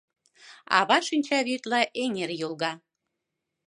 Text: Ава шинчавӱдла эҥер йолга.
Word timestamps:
Ава 0.77 0.97
шинчавӱдла 1.07 1.81
эҥер 2.03 2.31
йолга. 2.39 2.73